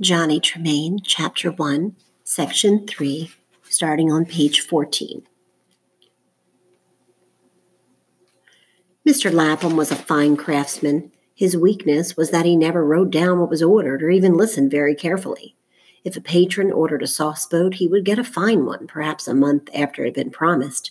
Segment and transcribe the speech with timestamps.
[0.00, 3.30] Johnny Tremain, Chapter 1, Section 3,
[3.62, 5.22] starting on page 14.
[9.08, 9.32] Mr.
[9.32, 11.12] Lapham was a fine craftsman.
[11.34, 14.94] His weakness was that he never wrote down what was ordered or even listened very
[14.94, 15.56] carefully.
[16.04, 19.34] If a patron ordered a sauce boat, he would get a fine one, perhaps a
[19.34, 20.90] month after it had been promised.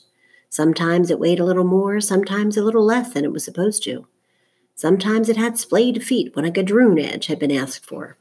[0.50, 4.08] Sometimes it weighed a little more, sometimes a little less than it was supposed to.
[4.74, 8.18] Sometimes it had splayed feet when a gadroon edge had been asked for.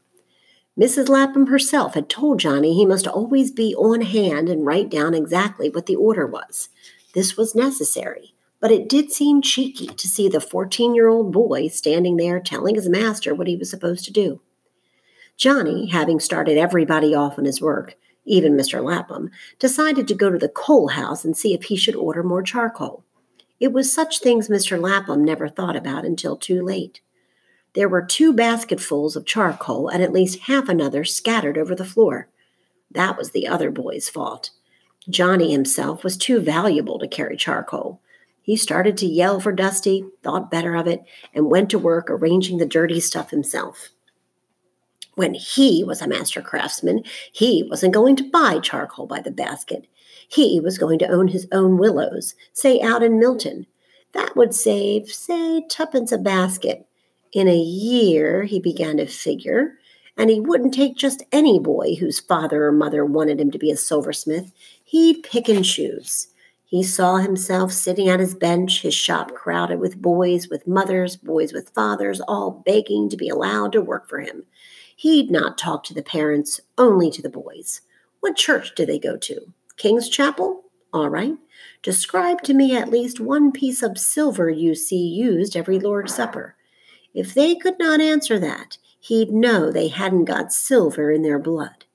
[0.79, 1.07] Mrs.
[1.07, 5.69] Lapham herself had told Johnny he must always be on hand and write down exactly
[5.69, 6.67] what the order was.
[7.13, 11.69] This was necessary, but it did seem cheeky to see the 14 year old boy
[11.69, 14.41] standing there telling his master what he was supposed to do.
[15.37, 18.83] Johnny, having started everybody off on his work, even Mr.
[18.83, 22.43] Lapham, decided to go to the coal house and see if he should order more
[22.43, 23.05] charcoal.
[23.61, 24.77] It was such things Mr.
[24.79, 26.99] Lapham never thought about until too late.
[27.75, 32.29] There were two basketfuls of charcoal and at least half another scattered over the floor.
[32.89, 34.51] That was the other boy's fault.
[35.09, 38.01] Johnny himself was too valuable to carry charcoal.
[38.41, 42.57] He started to yell for Dusty, thought better of it, and went to work arranging
[42.57, 43.89] the dirty stuff himself.
[45.15, 49.87] When he was a master craftsman, he wasn't going to buy charcoal by the basket.
[50.27, 53.65] He was going to own his own willows, say out in Milton.
[54.13, 56.84] That would save, say, tuppence a basket.
[57.35, 59.77] In a year, he began to figure,
[60.15, 63.69] and he wouldn't take just any boy whose father or mother wanted him to be
[63.69, 64.53] a silversmith.
[64.85, 66.29] He'd pick and choose.
[66.63, 71.51] He saw himself sitting at his bench, his shop crowded with boys with mothers, boys
[71.51, 74.43] with fathers, all begging to be allowed to work for him.
[74.95, 77.81] He'd not talk to the parents, only to the boys.
[78.21, 79.41] What church do they go to?
[79.75, 80.63] King's Chapel?
[80.93, 81.35] All right.
[81.83, 86.54] Describe to me at least one piece of silver you see used every Lord's Supper.
[87.15, 91.85] If they could not answer that, he'd know they hadn't got silver in their blood.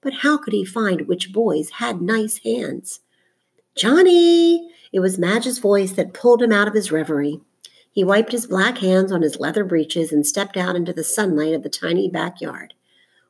[0.00, 3.00] But how could he find which boys had nice hands?
[3.74, 4.70] Johnny!
[4.92, 7.40] It was Madge's voice that pulled him out of his reverie.
[7.90, 11.54] He wiped his black hands on his leather breeches and stepped out into the sunlight
[11.54, 12.72] of the tiny backyard.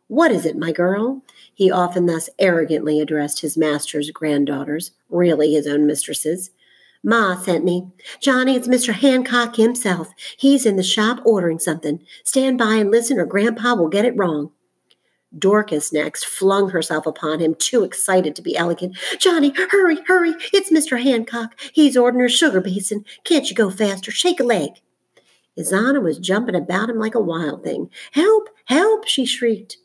[0.09, 1.22] What is it, my girl?
[1.55, 6.51] He often thus arrogantly addressed his master's granddaughters, really his own mistresses.
[7.09, 7.89] Ma sent me.
[8.21, 8.93] Johnny, it's Mr.
[8.93, 10.13] Hancock himself.
[10.37, 12.05] He's in the shop ordering something.
[12.23, 14.51] Stand by and listen, or Grandpa will get it wrong.
[15.39, 18.99] Dorcas next flung herself upon him, too excited to be elegant.
[19.19, 20.35] Johnny, hurry, hurry.
[20.53, 21.03] It's Mr.
[21.03, 21.59] Hancock.
[21.73, 23.07] He's ordering a sugar basin.
[23.25, 24.11] Can't you go faster?
[24.11, 24.73] Shake a leg.
[25.59, 27.89] Isannah was jumping about him like a wild thing.
[28.13, 29.79] Help, help, she shrieked.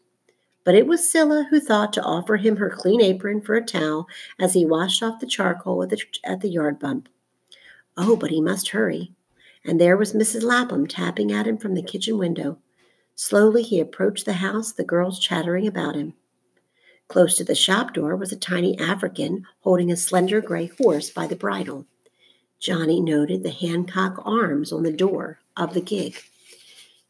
[0.65, 4.07] But it was Cilla who thought to offer him her clean apron for a towel
[4.41, 7.07] as he washed off the charcoal at the, at the yard bump.
[7.97, 9.11] Oh, but he must hurry.
[9.65, 10.43] And there was Mrs.
[10.43, 12.57] Lapham tapping at him from the kitchen window.
[13.15, 16.13] Slowly he approached the house, the girls chattering about him.
[17.07, 21.27] Close to the shop door was a tiny African holding a slender gray horse by
[21.27, 21.85] the bridle.
[22.59, 26.17] Johnny noted the Hancock arms on the door of the gig.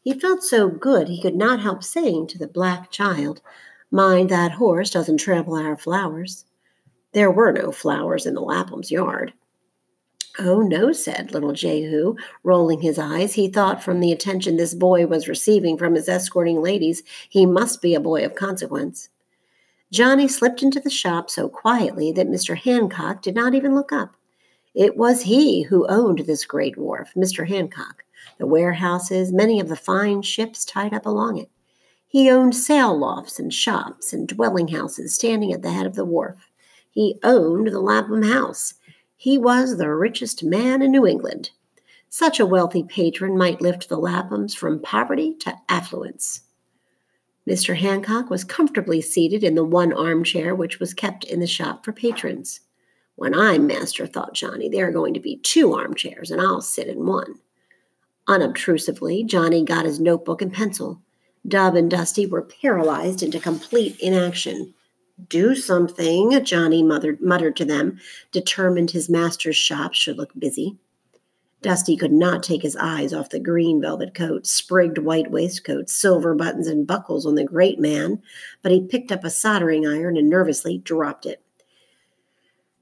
[0.02, 3.40] He felt so good he could not help saying to the black child,
[3.90, 6.44] Mind that horse doesn't trample our flowers.
[7.12, 9.32] There were no flowers in the Lapham's yard.
[10.38, 13.34] Oh, no, said little Jehu, rolling his eyes.
[13.34, 17.80] He thought from the attention this boy was receiving from his escorting ladies, he must
[17.80, 19.10] be a boy of consequence.
[19.92, 22.56] Johnny slipped into the shop so quietly that Mr.
[22.56, 24.16] Hancock did not even look up.
[24.74, 27.46] It was he who owned this great wharf, Mr.
[27.46, 28.04] Hancock
[28.38, 31.50] the warehouses, many of the fine ships tied up along it.
[32.08, 36.04] He owned sail lofts and shops and dwelling houses standing at the head of the
[36.04, 36.50] wharf.
[36.90, 38.74] He owned the Lapham House.
[39.16, 41.50] He was the richest man in New England.
[42.08, 46.42] Such a wealthy patron might lift the Laphams from poverty to affluence.
[47.48, 47.76] Mr.
[47.76, 51.92] Hancock was comfortably seated in the one armchair which was kept in the shop for
[51.92, 52.60] patrons.
[53.16, 56.88] When I'm master, thought Johnny, there are going to be two armchairs, and I'll sit
[56.88, 57.34] in one.
[58.28, 61.00] Unobtrusively, Johnny got his notebook and pencil.
[61.46, 64.74] Dove and Dusty were paralyzed into complete inaction.
[65.28, 68.00] Do something, Johnny muttered, muttered to them,
[68.32, 70.76] determined his master's shop should look busy.
[71.62, 76.34] Dusty could not take his eyes off the green velvet coat, sprigged white waistcoat, silver
[76.34, 78.20] buttons and buckles on the great man,
[78.60, 81.40] but he picked up a soldering iron and nervously dropped it.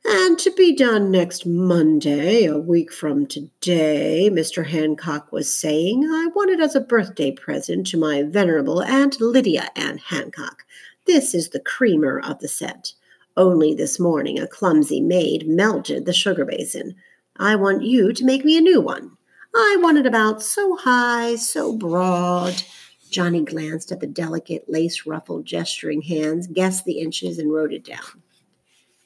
[0.04, 4.66] And to be done next Monday, a week from today, Mr.
[4.66, 6.02] Hancock was saying.
[6.04, 10.64] I want it as a birthday present to my venerable Aunt Lydia Ann Hancock.
[11.06, 12.92] This is the creamer of the set.
[13.36, 16.94] Only this morning a clumsy maid melted the sugar basin.
[17.36, 19.16] I want you to make me a new one.
[19.54, 22.62] I want it about so high, so broad.
[23.10, 27.84] Johnny glanced at the delicate, lace ruffled, gesturing hands, guessed the inches, and wrote it
[27.84, 28.22] down.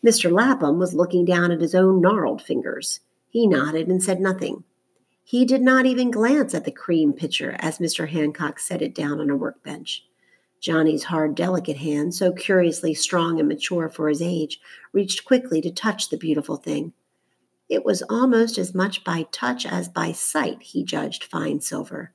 [0.05, 0.31] Mr.
[0.31, 3.01] Lapham was looking down at his own gnarled fingers.
[3.29, 4.65] He nodded and said nothing.
[5.25, 8.09] He did not even glance at the cream pitcher as Mr.
[8.09, 10.05] Hancock set it down on a workbench.
[10.61, 14.61] Johnny's hard, delicate hand, so curiously strong and mature for his age,
[14.93, 16.93] reached quickly to touch the beautiful thing.
[17.69, 22.13] It was almost as much by touch as by sight, he judged fine silver.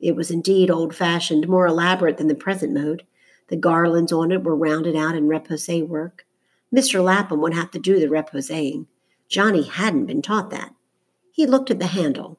[0.00, 3.04] It was indeed old fashioned, more elaborate than the present mode.
[3.48, 6.26] The garlands on it were rounded out in repousse work.
[6.74, 7.02] Mr.
[7.02, 8.86] Lapham would have to do the repousing.
[9.28, 10.74] Johnny hadn't been taught that.
[11.32, 12.38] He looked at the handle.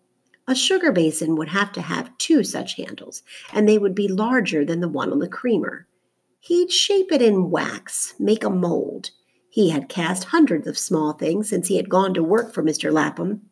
[0.49, 3.21] A sugar basin would have to have two such handles,
[3.53, 5.85] and they would be larger than the one on the creamer.
[6.39, 9.11] He'd shape it in wax, make a mold.
[9.51, 12.91] He had cast hundreds of small things since he had gone to work for Mr.
[12.91, 13.43] Lapham,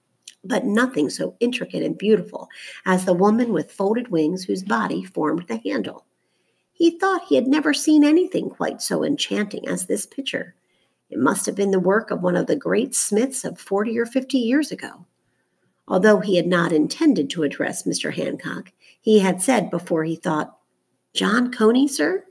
[0.43, 2.49] but nothing so intricate and beautiful
[2.83, 6.07] as the woman with folded wings whose body formed the handle.
[6.73, 10.55] He thought he had never seen anything quite so enchanting as this picture.
[11.11, 14.07] It must have been the work of one of the great smiths of forty or
[14.07, 15.05] fifty years ago.
[15.87, 18.13] Although he had not intended to address Mr.
[18.13, 20.57] Hancock, he had said before he thought,
[21.13, 22.25] John Coney, sir?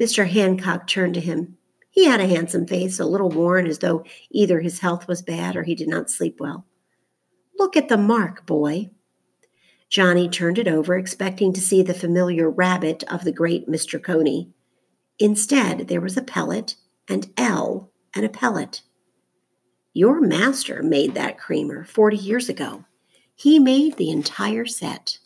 [0.00, 0.28] Mr.
[0.28, 1.56] Hancock turned to him.
[1.90, 5.56] He had a handsome face, a little worn as though either his health was bad
[5.56, 6.66] or he did not sleep well.
[7.58, 8.90] Look at the mark, boy.
[9.88, 14.02] Johnny turned it over, expecting to see the familiar rabbit of the great Mr.
[14.02, 14.50] Coney.
[15.18, 16.76] Instead, there was a pellet,
[17.08, 18.82] and L and a pellet.
[19.96, 22.84] Your master made that creamer 40 years ago.
[23.34, 25.16] He made the entire set.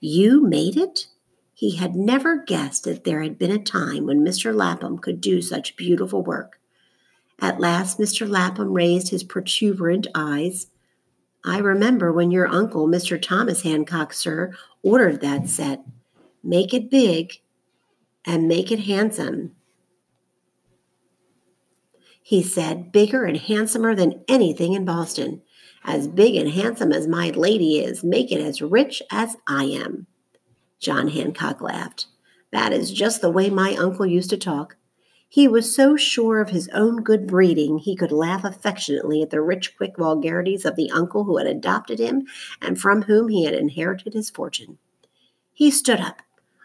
[0.00, 1.06] You made it?
[1.54, 4.52] He had never guessed that there had been a time when Mr.
[4.52, 6.58] Lapham could do such beautiful work.
[7.38, 8.28] At last, Mr.
[8.28, 10.66] Lapham raised his protuberant eyes.
[11.44, 13.22] I remember when your uncle, Mr.
[13.22, 14.52] Thomas Hancock, sir,
[14.82, 15.84] ordered that set.
[16.42, 17.40] Make it big
[18.24, 19.54] and make it handsome
[22.26, 25.42] he said, bigger and handsomer than anything in Boston.
[25.84, 30.06] As big and handsome as my lady is, make it as rich as I am.
[30.80, 32.06] John Hancock laughed.
[32.50, 34.76] That is just the way my uncle used to talk.
[35.28, 39.42] He was so sure of his own good breeding, he could laugh affectionately at the
[39.42, 42.26] rich, quick vulgarities of the uncle who had adopted him
[42.62, 44.78] and from whom he had inherited his fortune.
[45.52, 46.22] He stood up,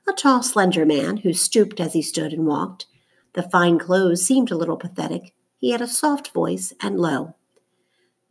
[0.08, 2.86] a tall, slender man who stooped as he stood and walked.
[3.34, 7.36] The fine clothes seemed a little pathetic, he had a soft voice and low.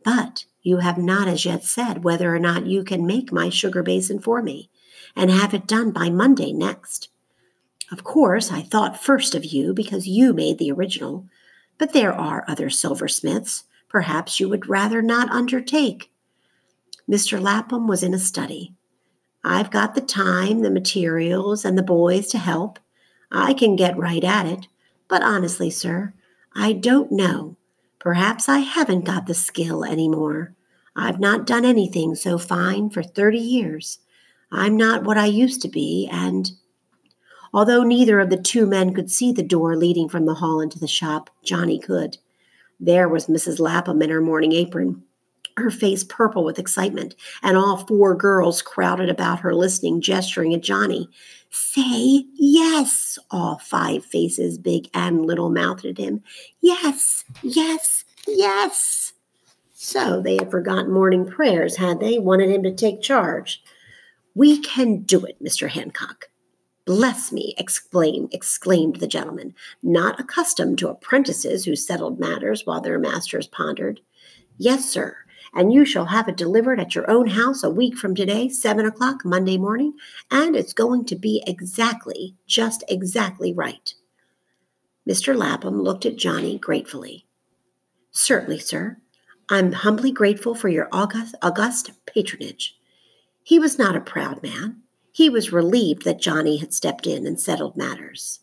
[0.03, 3.83] But you have not as yet said whether or not you can make my sugar
[3.83, 4.69] basin for me
[5.15, 7.09] and have it done by Monday next.
[7.91, 11.27] Of course, I thought first of you because you made the original,
[11.77, 13.63] but there are other silversmiths.
[13.87, 16.11] Perhaps you would rather not undertake.
[17.09, 17.41] Mr.
[17.41, 18.73] Lapham was in a study.
[19.43, 22.79] I've got the time, the materials, and the boys to help.
[23.31, 24.67] I can get right at it.
[25.07, 26.13] But honestly, sir,
[26.61, 27.55] I don't know.
[27.99, 30.55] Perhaps I haven't got the skill anymore.
[30.93, 33.99] I've not done anything so fine for 30 years.
[34.51, 36.51] I'm not what I used to be, and
[37.53, 40.77] although neither of the two men could see the door leading from the hall into
[40.77, 42.17] the shop, Johnny could.
[42.77, 43.61] There was Mrs.
[43.61, 45.03] Lapham in her morning apron,
[45.59, 50.63] her face purple with excitement, and all four girls crowded about her, listening, gesturing at
[50.63, 51.09] Johnny.
[51.49, 56.21] Say yes, all five faces, big and little, mouthed at him.
[56.61, 59.13] Yes, yes, yes.
[59.73, 62.19] So they had forgotten morning prayers, had they?
[62.19, 63.63] Wanted him to take charge.
[64.35, 65.69] We can do it, Mr.
[65.69, 66.29] Hancock.
[66.85, 72.97] Bless me, exclaimed, exclaimed the gentleman, not accustomed to apprentices who settled matters while their
[72.97, 74.01] masters pondered.
[74.57, 75.15] Yes, sir,
[75.53, 78.85] and you shall have it delivered at your own house a week from today, seven
[78.85, 79.93] o'clock Monday morning,
[80.31, 83.93] and it's going to be exactly, just exactly right.
[85.07, 85.35] Mr.
[85.35, 87.25] Lapham looked at Johnny gratefully.
[88.11, 88.97] Certainly, sir.
[89.49, 92.75] I'm humbly grateful for your august, august patronage.
[93.43, 94.83] He was not a proud man.
[95.11, 98.41] He was relieved that Johnny had stepped in and settled matters.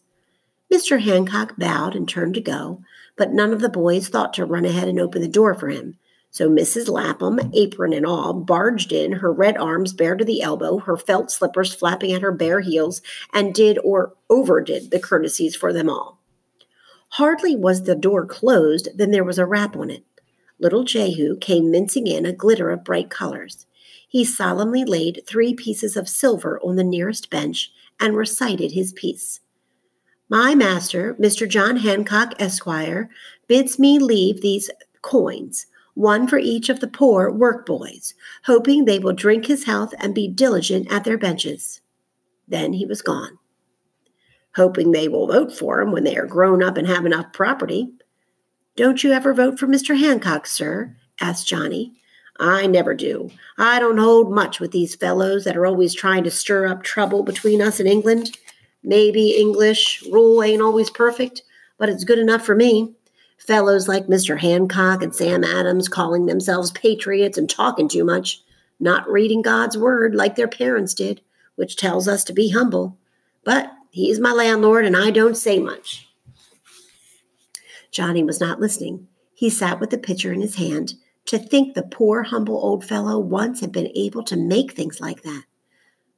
[0.72, 1.00] Mr.
[1.00, 2.82] Hancock bowed and turned to go,
[3.16, 5.96] but none of the boys thought to run ahead and open the door for him,
[6.36, 6.90] so Mrs.
[6.90, 11.30] Lapham, apron and all, barged in, her red arms bare to the elbow, her felt
[11.30, 13.00] slippers flapping at her bare heels,
[13.32, 16.20] and did or overdid the courtesies for them all.
[17.12, 20.04] Hardly was the door closed than there was a rap on it.
[20.58, 23.64] Little Jehu came mincing in, a glitter of bright colors.
[24.06, 29.40] He solemnly laid three pieces of silver on the nearest bench and recited his piece.
[30.28, 31.48] My master, Mr.
[31.48, 33.08] John Hancock, Esquire,
[33.48, 34.68] bids me leave these
[35.00, 38.12] coins one for each of the poor work boys,
[38.44, 41.80] hoping they will drink his health and be diligent at their benches.
[42.46, 43.38] Then he was gone.
[44.56, 47.88] Hoping they will vote for him when they are grown up and have enough property.
[48.76, 49.98] Don't you ever vote for Mr.
[49.98, 50.94] Hancock, sir?
[51.18, 51.94] asked Johnny.
[52.38, 53.30] I never do.
[53.56, 57.22] I don't hold much with these fellows that are always trying to stir up trouble
[57.22, 58.36] between us and England.
[58.82, 61.42] Maybe English rule ain't always perfect,
[61.78, 62.94] but it's good enough for me.
[63.38, 64.38] Fellows like Mr.
[64.38, 68.42] Hancock and Sam Adams calling themselves patriots and talking too much,
[68.80, 71.20] not reading God's word like their parents did,
[71.54, 72.96] which tells us to be humble.
[73.44, 76.08] But he's my landlord and I don't say much.
[77.90, 79.06] Johnny was not listening.
[79.34, 80.94] He sat with the pitcher in his hand.
[81.26, 85.22] To think the poor, humble old fellow once had been able to make things like
[85.22, 85.44] that.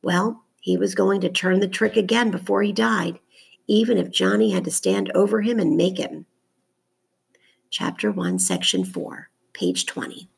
[0.02, 3.18] Well, he was going to turn the trick again before he died,
[3.66, 6.26] even if Johnny had to stand over him and make him.
[7.70, 10.30] Chapter 1, Section 4, page 20.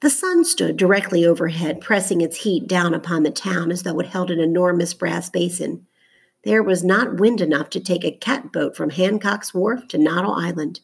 [0.00, 4.06] The sun stood directly overhead, pressing its heat down upon the town as though it
[4.06, 5.86] held an enormous brass basin.
[6.42, 10.80] There was not wind enough to take a catboat from Hancock's Wharf to Noddle Island.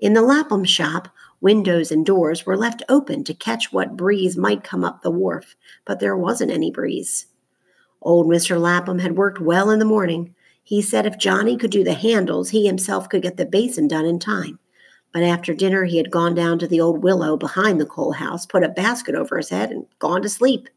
[0.00, 1.08] In the Lapham shop,
[1.40, 5.54] windows and doors were left open to catch what breeze might come up the wharf,
[5.84, 7.26] but there wasn't any breeze.
[8.02, 8.60] Old Mr.
[8.60, 10.34] Lapham had worked well in the morning,
[10.68, 14.04] he said if Johnny could do the handles, he himself could get the basin done
[14.04, 14.58] in time.
[15.14, 18.44] But after dinner, he had gone down to the old willow behind the coal house,
[18.44, 20.68] put a basket over his head, and gone to sleep.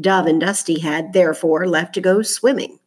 [0.00, 2.78] Dove and Dusty had, therefore, left to go swimming.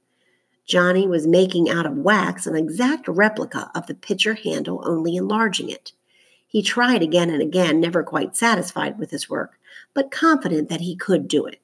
[0.66, 5.70] Johnny was making out of wax an exact replica of the pitcher handle, only enlarging
[5.70, 5.92] it.
[6.48, 9.60] He tried again and again, never quite satisfied with his work,
[9.94, 11.62] but confident that he could do it.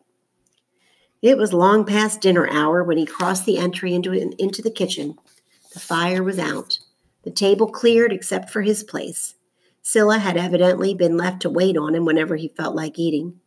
[1.22, 5.16] It was long past dinner hour when he crossed the entry into, into the kitchen.
[5.74, 6.80] The fire was out,
[7.24, 9.36] the table cleared except for his place.
[9.84, 13.40] Cilla had evidently been left to wait on him whenever he felt like eating.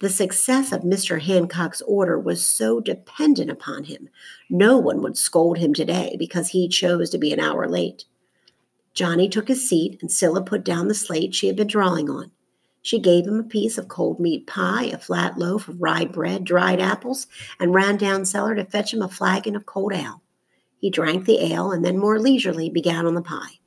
[0.00, 1.20] The success of Mr.
[1.20, 4.10] Hancock's order was so dependent upon him.
[4.50, 8.04] No one would scold him today because he chose to be an hour late.
[8.92, 12.30] Johnny took his seat, and Cilla put down the slate she had been drawing on.
[12.84, 16.44] She gave him a piece of cold meat pie, a flat loaf of rye bread,
[16.44, 17.26] dried apples,
[17.58, 20.20] and ran down cellar to fetch him a flagon of cold ale.
[20.80, 23.58] He drank the ale and then more leisurely began on the pie.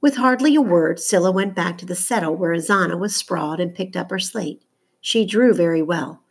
[0.00, 3.74] With hardly a word, Cilla went back to the settle where Isannah was sprawled and
[3.74, 4.62] picked up her slate.
[5.00, 6.22] She drew very well.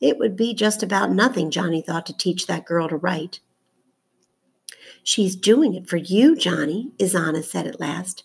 [0.00, 3.40] It would be just about nothing, Johnny thought, to teach that girl to write.
[5.02, 8.22] She's doing it for you, Johnny, Isannah said at last.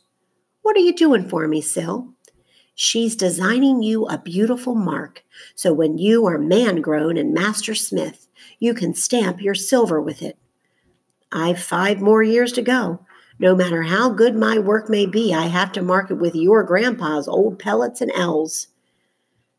[0.61, 2.14] What are you doing for me, Cil?
[2.75, 5.24] She's designing you a beautiful mark,
[5.55, 8.27] so when you are man grown and master smith,
[8.60, 10.38] you can stamp your silver with it.
[11.32, 13.00] I've five more years to go.
[13.39, 16.63] No matter how good my work may be, I have to mark it with your
[16.63, 18.67] grandpa's old pellets and ells.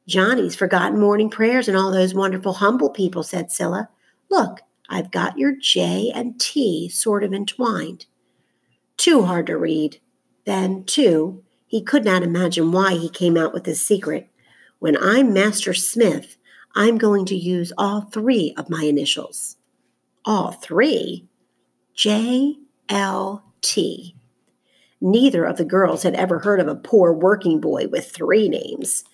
[0.06, 3.88] Johnny's forgotten morning prayers and all those wonderful humble people, said Cilla.
[4.30, 8.06] Look, I've got your J and T sort of entwined.
[8.96, 10.00] Too hard to read.
[10.44, 14.28] Then, too, he could not imagine why he came out with this secret.
[14.78, 16.36] When I'm Master Smith,
[16.74, 19.56] I'm going to use all three of my initials.
[20.24, 21.26] All three?
[21.94, 22.56] J
[22.88, 24.14] L T.
[25.00, 29.04] Neither of the girls had ever heard of a poor working boy with three names.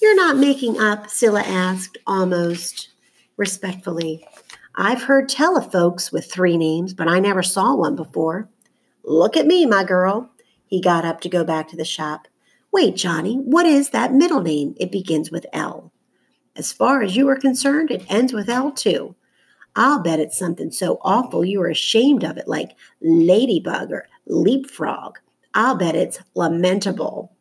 [0.00, 2.88] You're not making up, Cilla asked, almost
[3.36, 4.26] respectfully.
[4.74, 8.48] I've heard tell of folks with three names, but I never saw one before.
[9.04, 10.30] Look at me, my girl.
[10.72, 12.26] He got up to go back to the shop.
[12.72, 14.74] Wait, Johnny, what is that middle name?
[14.80, 15.92] It begins with L.
[16.56, 19.14] As far as you are concerned, it ends with L too.
[19.76, 22.70] I'll bet it's something so awful you are ashamed of it, like
[23.02, 25.18] ladybug or leapfrog.
[25.52, 27.36] I'll bet it's lamentable.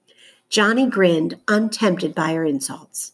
[0.49, 3.13] Johnny grinned, untempted by her insults.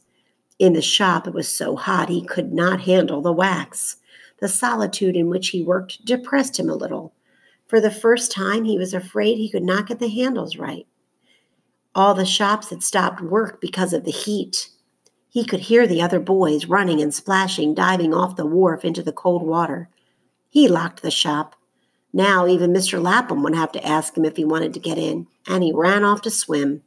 [0.58, 3.98] In the shop, it was so hot he could not handle the wax.
[4.40, 7.14] The solitude in which he worked depressed him a little.
[7.68, 10.88] For the first time, he was afraid he could not get the handles right.
[11.94, 14.70] All the shops had stopped work because of the heat.
[15.30, 19.12] He could hear the other boys running and splashing, diving off the wharf into the
[19.12, 19.90] cold water.
[20.50, 21.56] He locked the shop.
[22.14, 23.02] Now even Mr.
[23.02, 26.04] Lapham would have to ask him if he wanted to get in, and he ran
[26.04, 26.84] off to swim.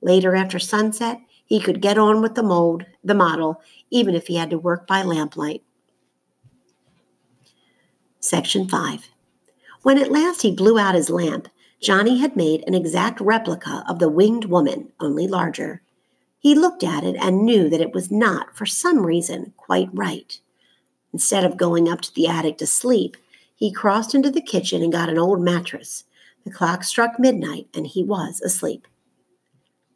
[0.00, 4.36] Later, after sunset, he could get on with the mold, the model, even if he
[4.36, 5.62] had to work by lamplight.
[8.20, 9.10] Section 5
[9.86, 11.46] when at last he blew out his lamp,
[11.80, 15.80] Johnny had made an exact replica of the winged woman, only larger.
[16.40, 20.40] He looked at it and knew that it was not, for some reason, quite right.
[21.12, 23.16] Instead of going up to the attic to sleep,
[23.54, 26.02] he crossed into the kitchen and got an old mattress.
[26.44, 28.88] The clock struck midnight, and he was asleep.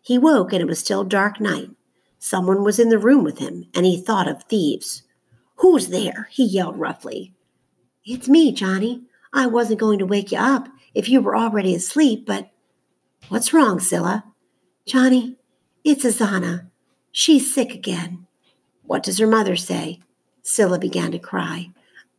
[0.00, 1.70] He woke and it was still dark night.
[2.20, 5.02] Someone was in the room with him, and he thought of thieves.
[5.56, 6.28] Who's there?
[6.30, 7.34] he yelled roughly.
[8.04, 9.08] It's me, Johnny.
[9.32, 12.50] I wasn't going to wake you up if you were already asleep, but
[13.28, 14.24] what's wrong, Cilla?
[14.86, 15.36] Johnny,
[15.84, 16.66] it's Isannah.
[17.12, 18.26] She's sick again.
[18.82, 20.00] What does her mother say?
[20.42, 21.70] Cilla began to cry.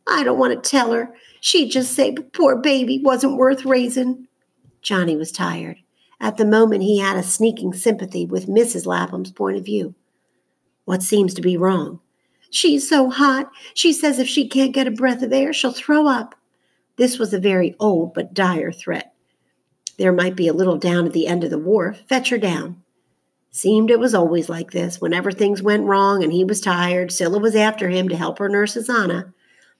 [0.06, 1.14] I don't want to tell her.
[1.40, 4.26] She'd just say, poor baby wasn't worth raising.
[4.80, 5.78] Johnny was tired.
[6.20, 8.86] At the moment, he had a sneaking sympathy with Mrs.
[8.86, 9.94] Lapham's point of view.
[10.84, 12.00] What seems to be wrong?
[12.50, 13.50] She's so hot.
[13.74, 16.34] She says if she can't get a breath of air, she'll throw up.
[17.02, 19.12] This was a very old but dire threat.
[19.98, 22.00] There might be a little down at the end of the wharf.
[22.08, 22.80] Fetch her down.
[23.50, 25.00] Seemed it was always like this.
[25.00, 28.48] Whenever things went wrong and he was tired, Cilla was after him to help her
[28.48, 29.32] nurse Isannah.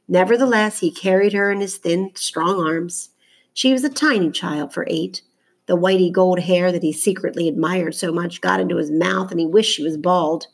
[0.09, 3.11] Nevertheless, he carried her in his thin, strong arms.
[3.55, 5.23] She was a tiny child for eight.
[5.67, 9.39] The whitey gold hair that he secretly admired so much got into his mouth and
[9.39, 10.49] he wished she was bald.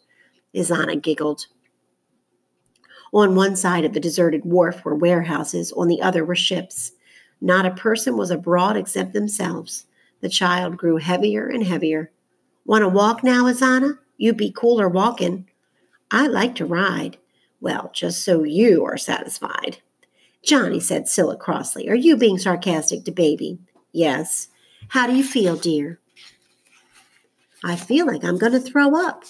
[0.54, 1.46] Isannah giggled.
[3.12, 6.92] On one side of the deserted wharf were warehouses, on the other were ships.
[7.40, 9.86] Not a person was abroad except themselves.
[10.20, 12.10] The child grew heavier and heavier.
[12.64, 13.98] Want to walk now, Isannah?
[14.16, 15.48] You'd be cooler walking.
[16.10, 17.18] I like to ride.
[17.60, 19.78] Well, just so you are satisfied.
[20.42, 23.58] Johnny, said Cilla crossly, are you being sarcastic to baby?
[23.92, 24.48] Yes.
[24.88, 25.98] How do you feel, dear?
[27.64, 29.24] I feel like I'm going to throw up.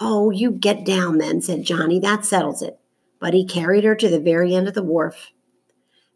[0.00, 1.98] Oh, you get down then, said Johnny.
[1.98, 2.78] That settles it.
[3.20, 5.32] But he carried her to the very end of the wharf.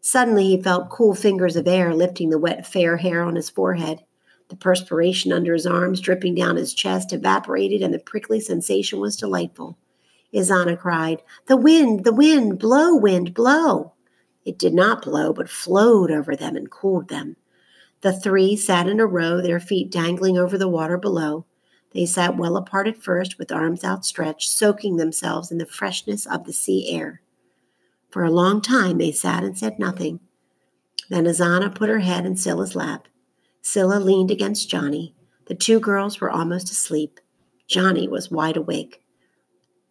[0.01, 4.03] Suddenly he felt cool fingers of air lifting the wet, fair hair on his forehead.
[4.49, 9.15] The perspiration under his arms dripping down his chest evaporated, and the prickly sensation was
[9.15, 9.77] delightful.
[10.33, 13.93] Isannah cried, The wind, the wind, blow, wind, blow.
[14.45, 17.37] It did not blow, but flowed over them and cooled them.
[18.01, 21.45] The three sat in a row, their feet dangling over the water below.
[21.93, 26.45] They sat well apart at first, with arms outstretched, soaking themselves in the freshness of
[26.45, 27.21] the sea air.
[28.09, 30.19] For a long time they sat and said nothing.
[31.09, 33.07] Then Isannah put her head in Cilla's lap.
[33.61, 35.13] Cilla leaned against Johnny.
[35.45, 37.19] The two girls were almost asleep.
[37.67, 39.01] Johnny was wide awake.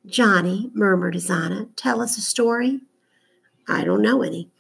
[0.06, 2.80] Johnny, murmured Isannah, tell us a story.
[3.68, 4.50] I don't know any.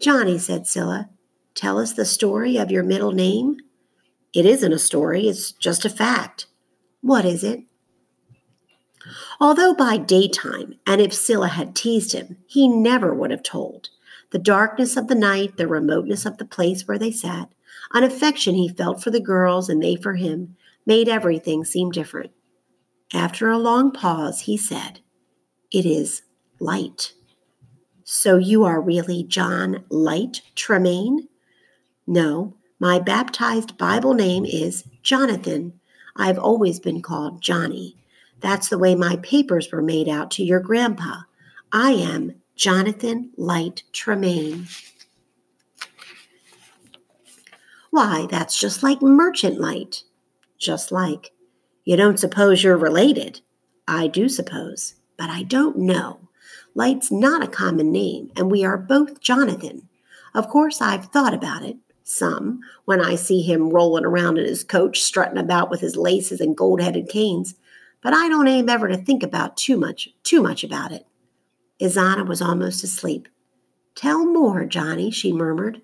[0.00, 1.08] Johnny, said Cilla,
[1.54, 3.58] tell us the story of your middle name?
[4.32, 6.46] It isn't a story, it's just a fact.
[7.00, 7.64] What is it?
[9.40, 13.90] Although by daytime, and if Cilla had teased him, he never would have told.
[14.30, 17.50] The darkness of the night, the remoteness of the place where they sat,
[17.94, 22.32] an affection he felt for the girls and they for him, made everything seem different.
[23.14, 25.00] After a long pause, he said,
[25.70, 26.22] It is
[26.60, 27.14] Lyte.
[28.04, 31.28] So you are really John Lyte Tremain?
[32.06, 35.80] No, my baptized Bible name is Jonathan.
[36.18, 37.96] I've always been called Johnny.
[38.40, 41.20] That's the way my papers were made out to your grandpa.
[41.72, 44.66] I am Jonathan Lyte Tremain.
[47.90, 50.02] Why, that's just like Merchant Lyte.
[50.58, 51.32] Just like.
[51.84, 53.40] You don't suppose you're related?
[53.86, 56.20] I do suppose, but I don't know.
[56.74, 59.88] Lyte's not a common name, and we are both Jonathan.
[60.34, 61.76] Of course, I've thought about it,
[62.08, 66.40] some, when I see him rolling around in his coach, strutting about with his laces
[66.40, 67.54] and gold headed canes,
[68.02, 71.06] but I don't aim ever to think about too much, too much about it.
[71.80, 73.28] Isannah was almost asleep.
[73.94, 75.82] Tell more, Johnny, she murmured.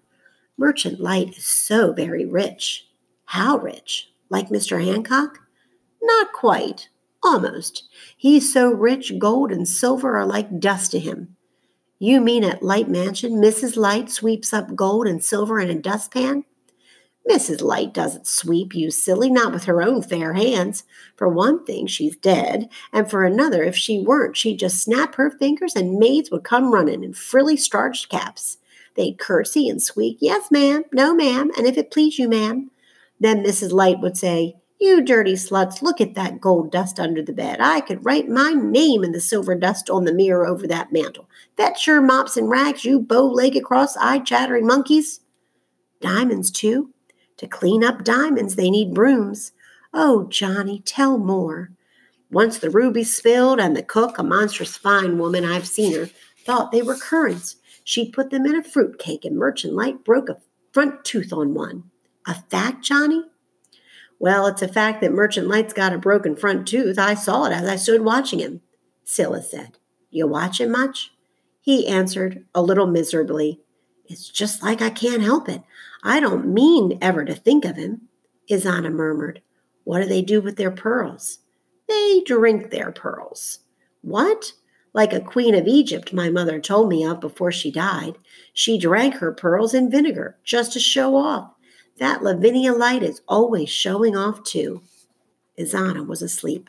[0.56, 2.88] Merchant Lyte is so very rich.
[3.26, 4.10] How rich?
[4.28, 4.84] Like Mr.
[4.84, 5.40] Hancock?
[6.02, 6.88] Not quite.
[7.22, 7.88] Almost.
[8.16, 11.36] He's so rich, gold and silver are like dust to him.
[11.98, 13.76] You mean at Lyte Mansion, Mrs.
[13.76, 16.44] Lyte sweeps up gold and silver in a dustpan?
[17.28, 17.62] Mrs.
[17.62, 20.84] Lyte doesn't sweep, you silly, not with her own fair hands.
[21.16, 25.30] For one thing, she's dead, and for another, if she weren't, she'd just snap her
[25.30, 28.58] fingers and maids would come running in frilly starched caps.
[28.94, 32.70] They'd curtsy and squeak, Yes, ma'am, no, ma'am, and if it please you, ma'am.
[33.18, 33.72] Then Mrs.
[33.72, 37.60] Lyte would say, you dirty sluts, look at that gold dust under the bed.
[37.60, 41.28] I could write my name in the silver dust on the mirror over that mantel.
[41.56, 45.20] Fetch your mops and rags, you bow legged, cross eyed, chattering monkeys.
[46.00, 46.92] Diamonds, too.
[47.38, 49.52] To clean up diamonds, they need brooms.
[49.92, 51.70] Oh, Johnny, tell more.
[52.30, 56.10] Once the rubies spilled, and the cook, a monstrous fine woman, I've seen her,
[56.44, 57.56] thought they were currants.
[57.84, 60.40] She put them in a fruit cake, and Merchant Lyte broke a
[60.72, 61.84] front tooth on one.
[62.26, 63.24] A fact, Johnny?
[64.24, 66.98] Well, it's a fact that Merchant Lyte's got a broken front tooth.
[66.98, 68.62] I saw it as I stood watching him,
[69.04, 69.76] Cilla said.
[70.10, 71.12] You watch him much?
[71.60, 73.60] He answered, a little miserably.
[74.06, 75.60] It's just like I can't help it.
[76.02, 78.08] I don't mean ever to think of him,
[78.50, 79.42] Isannah murmured.
[79.84, 81.40] What do they do with their pearls?
[81.86, 83.58] They drink their pearls.
[84.00, 84.54] What?
[84.94, 88.16] Like a queen of Egypt my mother told me of before she died.
[88.54, 91.50] She drank her pearls in vinegar just to show off.
[91.98, 94.82] That Lavinia Lyte is always showing off too.
[95.58, 96.68] Isannah was asleep.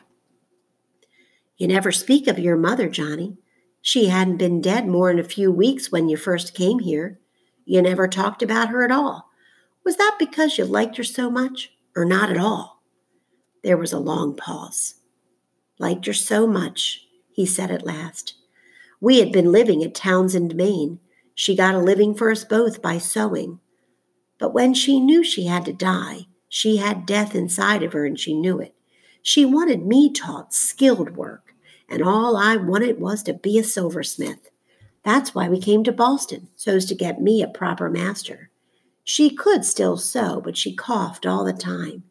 [1.56, 3.38] You never speak of your mother, Johnny.
[3.82, 7.18] She hadn't been dead more'n a few weeks when you first came here.
[7.64, 9.30] You never talked about her at all.
[9.84, 12.82] Was that because you liked her so much, or not at all?
[13.62, 14.94] There was a long pause.
[15.78, 18.34] Liked her so much, he said at last.
[19.00, 21.00] We had been living at Townsend, Maine.
[21.34, 23.60] She got a living for us both by sewing.
[24.38, 28.18] But when she knew she had to die, she had death inside of her and
[28.18, 28.74] she knew it.
[29.22, 31.54] She wanted me taught skilled work,
[31.88, 34.50] and all I wanted was to be a silversmith.
[35.02, 38.50] That's why we came to Boston, so's to get me a proper master.
[39.04, 42.02] She could still sew, but she coughed all the time.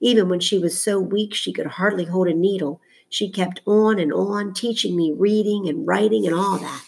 [0.00, 3.98] Even when she was so weak she could hardly hold a needle, she kept on
[3.98, 6.84] and on, teaching me reading and writing and all that.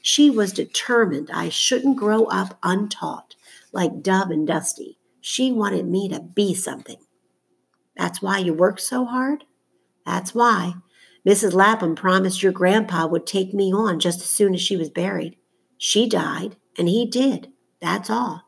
[0.00, 3.34] She was determined I shouldn't grow up untaught,
[3.72, 4.98] like Dove and Dusty.
[5.20, 6.98] She wanted me to be something.
[7.96, 9.44] That's why you work so hard?
[10.04, 10.74] That's why.
[11.26, 11.52] Mrs.
[11.52, 15.36] Lapham promised your grandpa would take me on just as soon as she was buried.
[15.78, 17.52] She died, and he did.
[17.80, 18.42] That's all.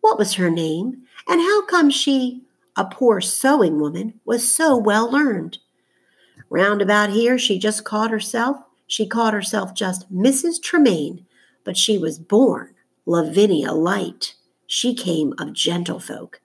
[0.00, 2.42] What was her name, and how come she,
[2.76, 5.58] a poor sewing woman, was so well learned?
[6.50, 10.60] Round about here, she just called herself, she called herself just Mrs.
[10.62, 11.24] Tremain,
[11.64, 12.75] but she was born
[13.06, 14.34] Lavinia Lyte.
[14.66, 16.36] She came of gentlefolk.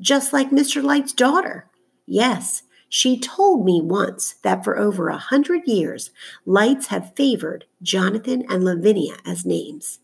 [0.00, 0.82] Just like Mr.
[0.82, 1.68] Lyte's daughter.
[2.06, 6.10] Yes, she told me once that for over a hundred years,
[6.46, 9.98] Lytes have favored Jonathan and Lavinia as names.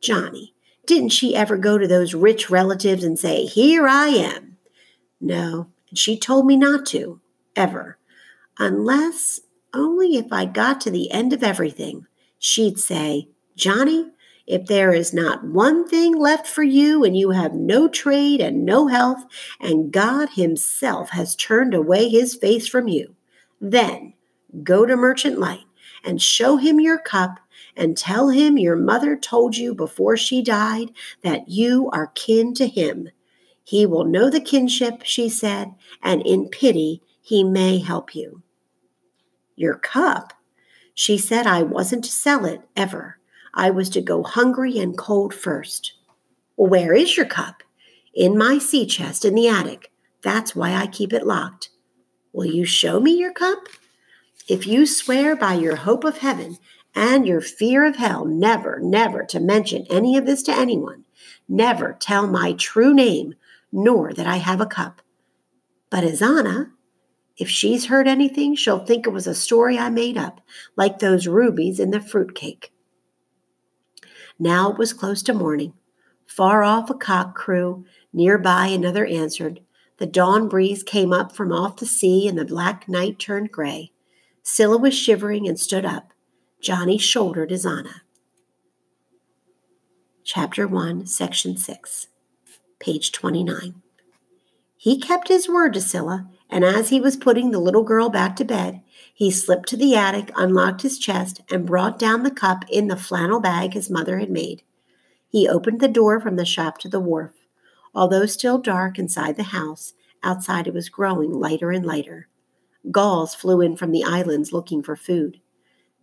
[0.00, 0.54] Johnny,
[0.86, 4.56] didn't she ever go to those rich relatives and say, Here I am?
[5.20, 7.20] No, and she told me not to,
[7.54, 7.98] ever
[8.58, 9.40] unless
[9.72, 12.06] only if I got to the end of everything,
[12.38, 14.10] she'd say, Johnny,
[14.48, 18.64] if there is not one thing left for you and you have no trade and
[18.64, 19.24] no health,
[19.60, 23.14] and God Himself has turned away His face from you,
[23.60, 24.14] then
[24.64, 25.66] go to Merchant Lyte
[26.04, 27.38] and show him your cup
[27.76, 30.90] and tell him your mother told you before she died
[31.22, 33.10] that you are kin to him.
[33.62, 38.42] He will know the kinship, she said, and in pity he may help you.
[39.56, 40.32] Your cup?
[40.94, 43.17] She said I wasn't to sell it ever.
[43.54, 45.94] I was to go hungry and cold first.
[46.56, 47.62] Well, where is your cup?
[48.14, 49.92] In my sea chest in the attic.
[50.22, 51.70] That's why I keep it locked.
[52.32, 53.68] Will you show me your cup?
[54.48, 56.58] If you swear by your hope of heaven
[56.94, 61.04] and your fear of hell never, never to mention any of this to anyone,
[61.48, 63.34] never tell my true name,
[63.70, 65.02] nor that I have a cup.
[65.90, 66.70] But Isannah,
[67.36, 70.40] if she's heard anything, she'll think it was a story I made up,
[70.76, 72.72] like those rubies in the fruitcake.
[74.38, 75.74] Now it was close to morning.
[76.26, 79.60] Far off a cock crew, nearby another answered.
[79.96, 83.92] The dawn breeze came up from off the sea, and the black night turned gray.
[84.44, 86.12] Cilla was shivering and stood up.
[86.60, 88.02] Johnny shouldered Isannah.
[90.24, 92.08] Chapter 1, Section 6,
[92.78, 93.82] page 29.
[94.76, 98.36] He kept his word to Scylla and as he was putting the little girl back
[98.36, 98.80] to bed,
[99.18, 102.96] he slipped to the attic, unlocked his chest, and brought down the cup in the
[102.96, 104.62] flannel bag his mother had made.
[105.28, 107.32] He opened the door from the shop to the wharf.
[107.92, 112.28] Although still dark inside the house, outside it was growing lighter and lighter.
[112.92, 115.40] Gulls flew in from the islands looking for food.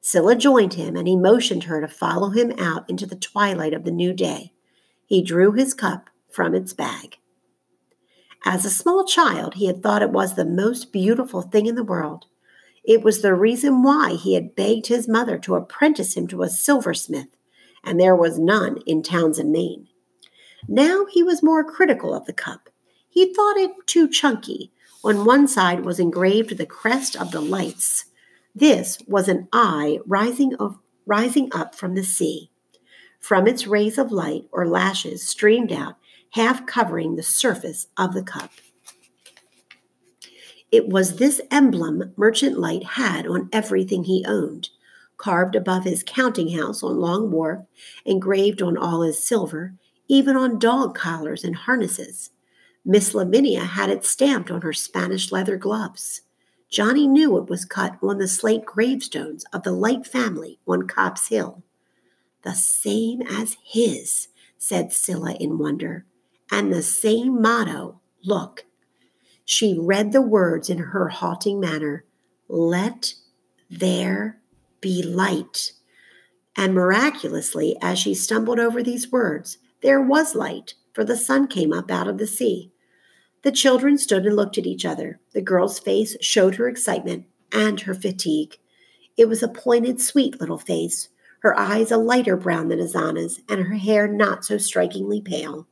[0.01, 3.85] Cilla joined him, and he motioned her to follow him out into the twilight of
[3.85, 4.51] the new day.
[5.05, 7.15] He drew his cup from its bag.
[8.43, 11.81] As a small child, he had thought it was the most beautiful thing in the
[11.81, 12.25] world.
[12.87, 16.49] It was the reason why he had begged his mother to apprentice him to a
[16.49, 17.35] silversmith,
[17.83, 19.87] and there was none in Townsend, Maine.
[20.67, 22.69] Now he was more critical of the cup.
[23.09, 24.71] He thought it too chunky.
[25.03, 28.05] On one side was engraved the crest of the Lytes.
[28.53, 32.51] This was an eye rising, of, rising up from the sea.
[33.19, 35.95] From its rays of light or lashes streamed out
[36.31, 38.51] half covering the surface of the cup.
[40.71, 44.69] It was this emblem Merchant Lyte had on everything he owned,
[45.17, 47.65] carved above his counting house on Long Wharf,
[48.05, 49.73] engraved on all his silver,
[50.07, 52.31] even on dog collars and harnesses.
[52.83, 56.21] Miss Lavinia had it stamped on her Spanish leather gloves.
[56.69, 61.29] Johnny knew it was cut on the slate gravestones of the Lyte family on Copp's
[61.29, 61.63] Hill.
[62.43, 66.05] The same as his, said Cilla in wonder
[66.51, 68.65] and the same motto look.
[69.45, 72.03] She read the words in her halting manner
[72.49, 73.13] Let
[73.69, 74.41] there
[74.81, 75.71] be light.
[76.57, 81.71] And miraculously, as she stumbled over these words, there was light, for the sun came
[81.71, 82.71] up out of the sea.
[83.43, 85.19] The children stood and looked at each other.
[85.33, 88.57] The girl's face showed her excitement and her fatigue.
[89.15, 93.61] It was a pointed, sweet little face, her eyes a lighter brown than Isannah's, and
[93.61, 95.67] her hair not so strikingly pale.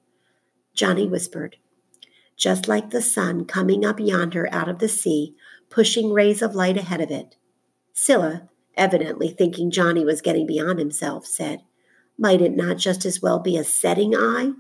[0.76, 1.58] Johnny whispered,
[2.36, 5.36] Just like the sun coming up yonder out of the sea,
[5.70, 7.36] pushing rays of light ahead of it.
[7.94, 11.62] Cilla, evidently thinking Johnny was getting beyond himself, said,
[12.18, 14.52] Might it not just as well be a setting eye?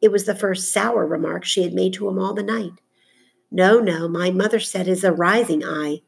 [0.00, 2.80] It was the first sour remark she had made to him all the night.
[3.50, 6.02] No, no, my mother said is a rising eye.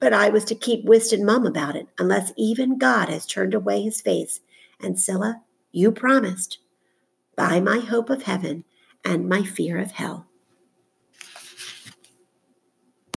[0.00, 3.54] But I was to keep whist and mum about it, unless even God has turned
[3.54, 4.40] away his face.
[4.80, 5.42] And Cilla,
[5.72, 6.58] you promised.
[7.36, 8.64] By my hope of heaven
[9.04, 10.29] and my fear of hell.